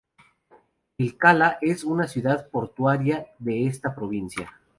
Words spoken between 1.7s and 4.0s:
una ciudad portuaria de esta